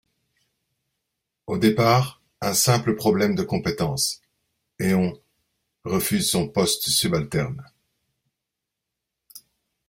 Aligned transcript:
Au 1.45 1.59
départ 1.59 2.23
un 2.41 2.55
simple 2.55 2.95
problème 2.95 3.35
de 3.35 3.43
compétence, 3.43 4.19
Éon, 4.79 5.13
refuse 5.83 6.27
son 6.31 6.49
poste 6.49 6.89
subalterne. 6.89 7.63